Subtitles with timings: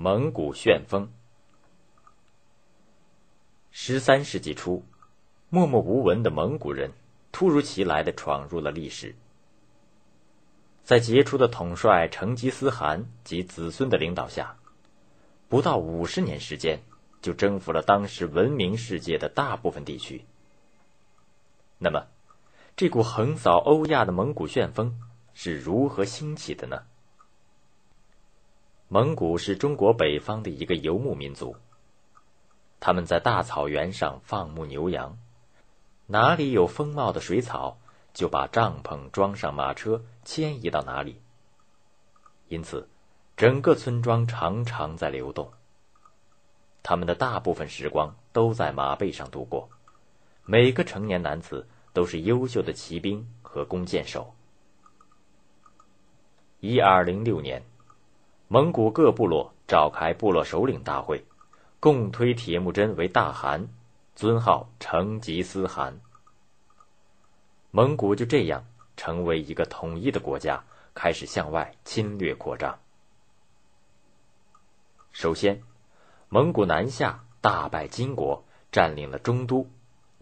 [0.00, 1.10] 蒙古旋风。
[3.72, 4.84] 十三世纪初，
[5.50, 6.92] 默默无闻的蒙古人
[7.32, 9.16] 突如其来的闯入了历史。
[10.84, 14.56] 在杰出的统帅成吉思汗及子孙的领导下，
[15.48, 16.78] 不到五十年时间，
[17.20, 20.24] 就征服了当时闻名世界的大部分地区。
[21.78, 22.06] 那么，
[22.76, 25.00] 这股横扫欧亚的蒙古旋风
[25.34, 26.84] 是如何兴起的呢？
[28.90, 31.54] 蒙古是中国北方的一个游牧民族。
[32.80, 35.18] 他们在大草原上放牧牛羊，
[36.06, 37.78] 哪里有丰茂的水草，
[38.14, 41.20] 就把帐篷装上马车迁移到哪里。
[42.48, 42.88] 因此，
[43.36, 45.52] 整个村庄常常在流动。
[46.82, 49.68] 他们的大部分时光都在马背上度过，
[50.46, 54.34] 每个成年男子都是优秀的骑兵和弓箭手。
[56.60, 57.62] 一二零六年。
[58.50, 61.22] 蒙古各部落召开部落首领大会，
[61.80, 63.68] 共推铁木真为大汗，
[64.16, 66.00] 尊号成吉思汗。
[67.70, 68.64] 蒙古就这样
[68.96, 72.78] 成为一个统一的国家，开始向外侵略扩张。
[75.12, 75.62] 首先，
[76.30, 79.66] 蒙古南下，大败金国，占领了中都，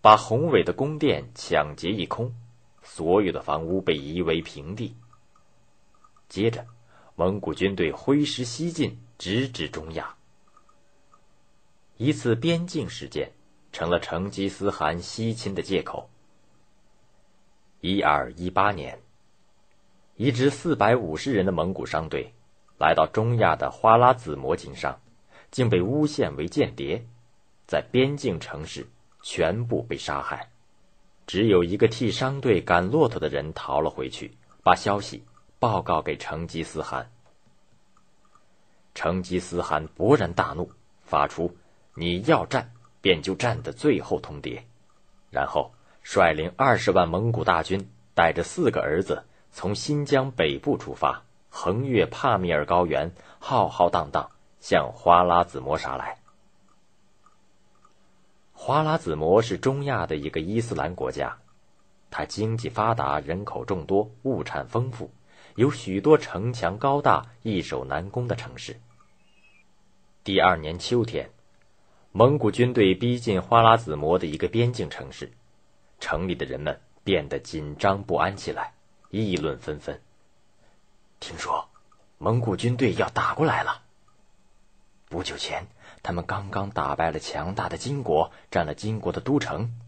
[0.00, 2.34] 把宏伟的宫殿抢劫一空，
[2.82, 4.96] 所有的房屋被夷为平地。
[6.30, 6.64] 接着。
[7.16, 10.16] 蒙古军队挥师西进，直指中亚。
[11.96, 13.30] 一次边境事件
[13.70, 16.10] 成了成吉思汗西侵的借口。
[17.80, 18.98] 一二一八年，
[20.16, 22.32] 一支四百五十人的蒙古商队
[22.80, 25.00] 来到中亚的花剌子模经商，
[25.52, 27.06] 竟被诬陷为间谍，
[27.68, 28.88] 在边境城市
[29.22, 30.50] 全部被杀害。
[31.28, 35.22] 只有一个替商队赶骆驼的人逃了回去，把消息。
[35.64, 37.10] 报告给成吉思汗。
[38.94, 40.70] 成吉思汗勃然大怒，
[41.04, 41.56] 发出
[41.96, 42.70] “你要战
[43.00, 44.60] 便就战”的最后通牒，
[45.30, 45.72] 然后
[46.02, 54.30] 率领二十万蒙古大军，带着四个儿子，从新疆北部出发，横越帕米尔高原，浩浩荡荡
[54.60, 56.18] 向花剌子模杀来。
[58.52, 61.38] 花剌子模是中亚的一个伊斯兰国家，
[62.10, 65.10] 它经济发达，人口众多，物产丰富。
[65.56, 68.80] 有许多城墙高大、易守难攻的城市。
[70.24, 71.30] 第二年秋天，
[72.10, 75.30] 蒙古军队逼近花剌子模的一个边境城市，
[76.00, 78.74] 城里的人们变得紧张不安起来，
[79.10, 80.00] 议论纷纷。
[81.20, 81.68] 听说
[82.18, 83.82] 蒙古军队要打过来了。
[85.08, 85.68] 不久前，
[86.02, 89.78] 他们刚刚打败了强大的金国，占了金国的都城。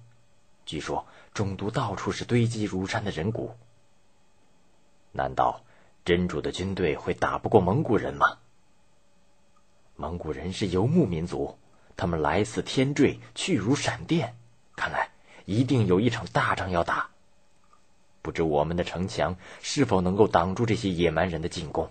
[0.65, 3.56] 据说中都到处是堆积如山的人骨。
[5.16, 5.65] 难道
[6.04, 8.38] 真主的军队会打不过蒙古人吗？
[9.97, 11.59] 蒙古人是游牧民族，
[11.97, 14.37] 他们来似天坠，去如闪电，
[14.77, 15.10] 看来
[15.47, 17.09] 一定有一场大仗要打。
[18.21, 21.91] 不知我们的城墙是否能够挡住这些野蛮人的进攻？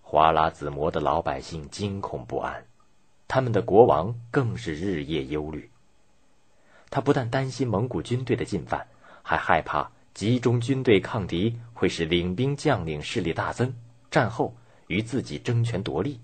[0.00, 2.66] 花剌子模的老百姓惊恐不安，
[3.28, 5.70] 他们的国王更是日夜忧虑。
[6.90, 8.88] 他不但担心蒙古军队的进犯，
[9.22, 9.90] 还害怕。
[10.14, 13.74] 集中军队抗敌会使领兵将领势力大增，
[14.10, 14.54] 战后
[14.86, 16.20] 与自己争权夺利。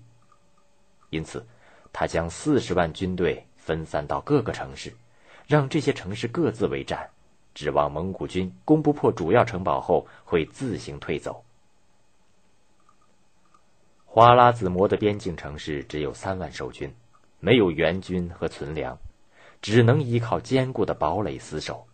[1.09, 1.43] 因此，
[1.91, 4.93] 他将四十万军队分散到各个城市，
[5.47, 7.09] 让这些城市各自为战，
[7.55, 11.43] 指望蒙古军攻不破主要城堡后会自行退走。
[14.05, 16.93] 花剌子模的边境城市只有三万守军，
[17.39, 18.95] 没有援军和存粮，
[19.61, 21.87] 只能依靠坚固的堡垒死守。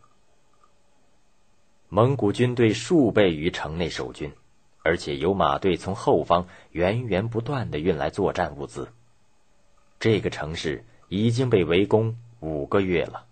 [1.96, 4.34] 蒙古军队数倍于城内守军，
[4.84, 8.90] 而且有马队从后方源源不断的运来作战物资。
[9.98, 13.26] 这个城市已经被围攻五个月了。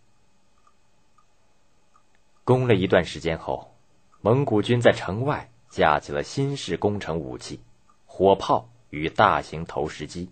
[2.46, 3.76] 攻了一段时间后，
[4.22, 7.60] 蒙古军在城外架起了新式攻城武器——
[8.08, 10.30] 火炮与大型投石机。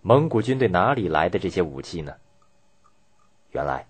[0.00, 2.16] 蒙古军队哪里来的这些武器呢？
[3.52, 3.86] 原来。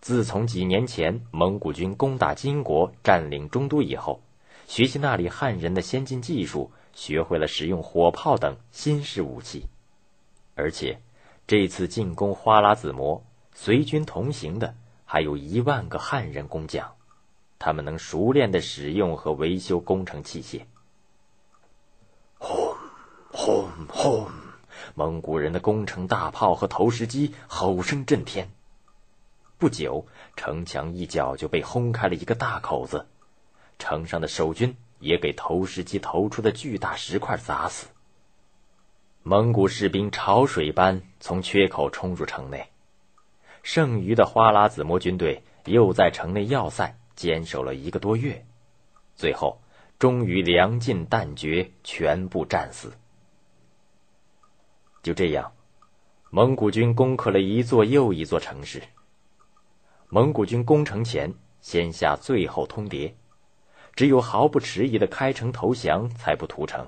[0.00, 4.20] 自从几年前蒙古军攻打金国、占领中都以后，
[4.66, 9.66] 学习那里汉人的先进技术，学会了使用火炮等新式武器。
[10.54, 11.00] 而且，
[11.46, 13.24] 这次进攻花剌子模，
[13.54, 14.74] 随军同行的
[15.04, 16.92] 还有一万个汉人工匠，
[17.58, 20.62] 他们能熟练的使用和维修工程器械。
[22.38, 22.56] 轰
[23.32, 24.26] 轰轰！
[24.94, 28.48] 蒙古人的攻城大炮和投石机吼声震天。
[29.58, 30.06] 不久，
[30.36, 33.08] 城墙一角就被轰开了一个大口子，
[33.76, 37.88] 城上的守军也给投石机投出的巨大石块砸死。
[39.24, 42.70] 蒙古士兵潮水般从缺口冲入城内，
[43.64, 48.46] 剩余的花剌子模军队又在城内要塞坚守了一个多月，
[49.16, 49.60] 最后
[49.98, 52.92] 终于粮尽弹绝，全部战死。
[55.02, 55.52] 就这样，
[56.30, 58.80] 蒙古军攻克了一座又一座城市。
[60.10, 63.12] 蒙古军攻城前，先下最后通牒，
[63.94, 66.86] 只有毫不迟疑的开城投降，才不屠城。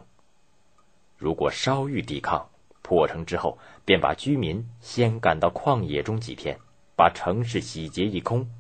[1.19, 2.49] 如果稍遇抵抗，
[2.81, 6.59] 破城之后便把居民先赶到旷野中几天，
[6.97, 8.51] 把城市洗劫一空，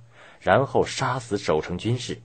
[0.40, 2.20] 然后杀死守城军士，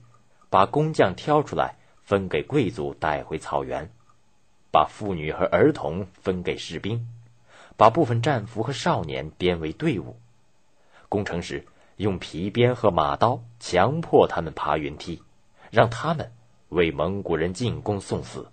[0.50, 3.90] 把工匠挑出来分给贵族带回草原，
[4.70, 7.08] 把妇女和儿童分给士兵，
[7.78, 10.20] 把部分战俘和少年编为队伍，
[11.08, 11.64] 攻城时。
[11.96, 15.22] 用皮鞭和马刀强迫他们爬云梯，
[15.70, 16.32] 让他们
[16.68, 18.48] 为蒙古人进攻送死。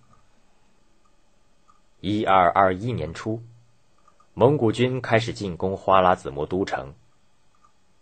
[1.99, 3.43] 一二二一年初，
[4.33, 6.93] 蒙古军开始进攻花剌子模都城。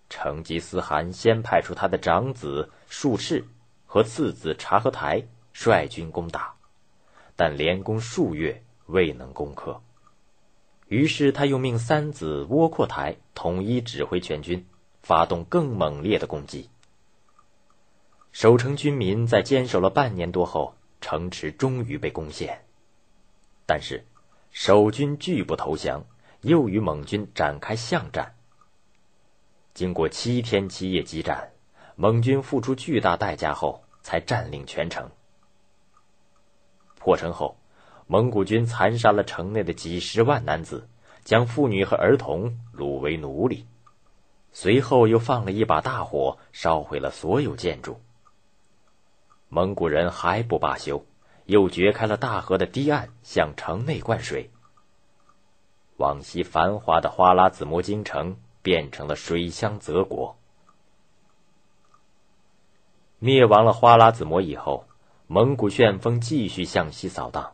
[0.09, 3.45] 成吉思汗先派出他的长子术赤
[3.85, 6.53] 和次子察合台率军攻打，
[7.35, 9.81] 但连攻数月未能攻克。
[10.87, 14.65] 于是他又命三子窝阔台统一指挥全军。
[15.01, 16.69] 发动更猛烈的攻击。
[18.31, 22.63] 守城军民在坚守了半年多后，城池终于被攻陷。
[23.65, 24.05] 但是，
[24.51, 26.05] 守军拒不投降，
[26.41, 28.35] 又与蒙军展开巷战。
[29.73, 31.51] 经过七天七夜激战，
[31.95, 35.09] 蒙军付出巨大代价后，才占领全城。
[36.97, 37.57] 破城后，
[38.07, 40.87] 蒙古军残杀了城内的几十万男子，
[41.23, 43.65] 将妇女和儿童掳为奴隶。
[44.53, 48.01] 随后又放了一把大火，烧毁了所有建筑。
[49.47, 51.05] 蒙古人还不罢休，
[51.45, 54.49] 又掘开了大河的堤岸，向城内灌水。
[55.97, 60.35] 往昔繁华的花剌子模京城变成了水乡泽国。
[63.19, 64.85] 灭亡了花剌子模以后，
[65.27, 67.53] 蒙古旋风继续向西扫荡，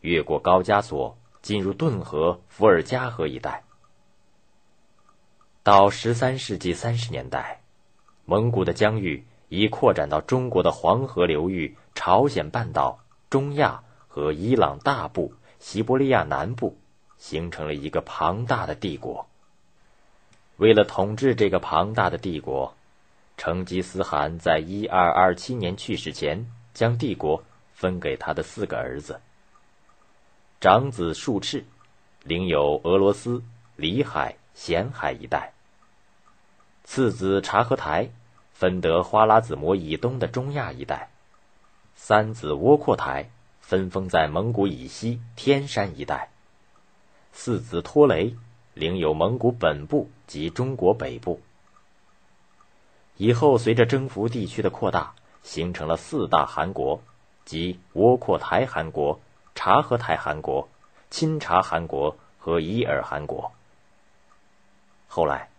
[0.00, 3.64] 越过高加索，进入顿河、伏尔加河一带。
[5.70, 7.60] 到十三世纪三十年代，
[8.24, 12.98] 蒙古的疆域已扩展到中国的黄河流域、朝鲜半岛、
[13.30, 16.76] 中亚和伊朗大部、西伯利亚南部，
[17.18, 19.28] 形成了一个庞大的帝国。
[20.56, 22.74] 为了统治这个庞大的帝国，
[23.36, 27.44] 成吉思汗在一二二七年去世前，将帝国
[27.74, 29.20] 分给他的四个儿子。
[30.60, 31.64] 长子术赤，
[32.24, 33.40] 领有俄罗斯、
[33.76, 34.34] 里海。
[34.52, 35.52] 咸海一带。
[36.92, 38.10] 次子察合台
[38.50, 41.08] 分得花剌子模以东的中亚一带，
[41.94, 46.30] 三子窝阔台分封在蒙古以西天山一带，
[47.32, 48.34] 四子拖雷
[48.74, 51.40] 领有蒙古本部及中国北部。
[53.16, 55.14] 以后随着征服地区的扩大，
[55.44, 57.00] 形成了四大汗国，
[57.44, 59.20] 即窝阔台汗国、
[59.54, 60.68] 察合台汗国、
[61.08, 63.52] 钦察汗国和伊尔汗国。
[65.06, 65.50] 后来，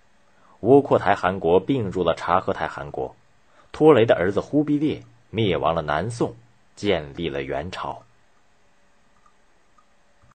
[0.61, 3.15] 窝阔台汗国并入了察合台汗国，
[3.71, 6.35] 拖雷的儿子忽必烈灭亡了南宋，
[6.75, 8.03] 建立了元朝。